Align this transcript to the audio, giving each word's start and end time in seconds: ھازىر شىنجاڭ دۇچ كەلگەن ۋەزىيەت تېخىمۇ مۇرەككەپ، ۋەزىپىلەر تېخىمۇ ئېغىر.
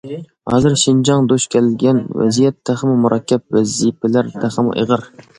ھازىر 0.51 0.75
شىنجاڭ 0.83 1.25
دۇچ 1.33 1.43
كەلگەن 1.55 1.99
ۋەزىيەت 2.21 2.57
تېخىمۇ 2.69 2.95
مۇرەككەپ، 3.01 3.45
ۋەزىپىلەر 3.57 4.31
تېخىمۇ 4.45 4.73
ئېغىر. 4.83 5.05